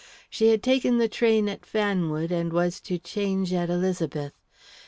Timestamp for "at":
1.47-1.63, 3.53-3.69